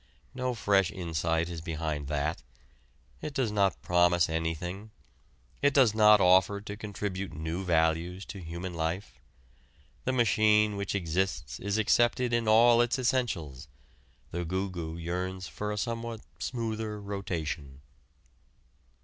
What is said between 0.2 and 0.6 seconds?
No